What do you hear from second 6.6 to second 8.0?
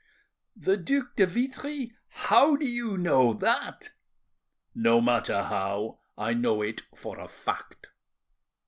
it for a fact.